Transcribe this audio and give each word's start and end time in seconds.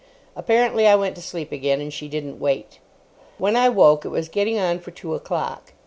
Apparently 0.35 0.87
I 0.87 0.95
went 0.95 1.15
to 1.17 1.21
sleep 1.21 1.51
again, 1.51 1.79
and 1.79 1.93
she 1.93 2.07
didn't 2.07 2.39
wait. 2.39 2.79
When 3.37 3.55
I 3.55 3.69
woke, 3.69 4.03
it 4.03 4.07
was 4.09 4.29
getting 4.29 4.57
on 4.57 4.79
for 4.79 4.89
two 4.89 5.13
o'clock. 5.13 5.73